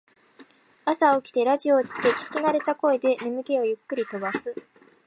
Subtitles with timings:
[0.83, 4.55] 朝起きてラジオをつけ聞きなれた声で眠気をゆっくり飛ばす